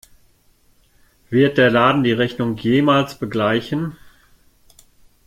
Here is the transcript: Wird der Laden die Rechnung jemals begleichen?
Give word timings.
Wird 1.29 1.59
der 1.59 1.69
Laden 1.69 2.01
die 2.03 2.11
Rechnung 2.11 2.57
jemals 2.57 3.19
begleichen? 3.19 3.95